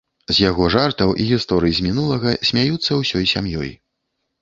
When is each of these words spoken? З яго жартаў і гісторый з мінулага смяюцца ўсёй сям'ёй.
З 0.29 0.35
яго 0.43 0.69
жартаў 0.75 1.13
і 1.19 1.27
гісторый 1.33 1.71
з 1.81 1.85
мінулага 1.89 2.35
смяюцца 2.53 2.91
ўсёй 3.05 3.25
сям'ёй. 3.37 3.71